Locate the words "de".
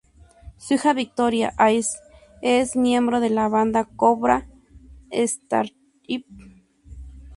3.19-3.29